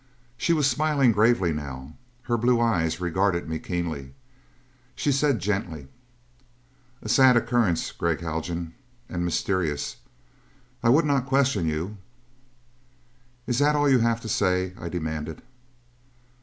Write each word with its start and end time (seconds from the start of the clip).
She 0.35 0.51
was 0.51 0.67
smiling 0.67 1.11
gravely 1.11 1.53
now. 1.53 1.93
Her 2.23 2.35
blue 2.35 2.59
eyes 2.59 2.99
regarded 2.99 3.47
me 3.47 3.59
keenly. 3.59 4.15
She 4.95 5.11
said 5.11 5.37
gently: 5.37 5.89
"A 7.03 7.07
sad 7.07 7.37
occurrence, 7.37 7.91
Gregg 7.91 8.21
Haljan. 8.21 8.73
And 9.09 9.23
mysterious. 9.23 9.97
I 10.81 10.89
would 10.89 11.05
not 11.05 11.27
question 11.27 11.67
you" 11.67 11.99
"Is 13.45 13.59
that 13.59 13.75
all 13.75 13.87
you 13.87 13.99
have 13.99 14.19
to 14.21 14.27
say?" 14.27 14.73
I 14.79 14.89
demanded. 14.89 15.43